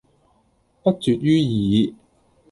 [0.81, 1.93] 不絕於耳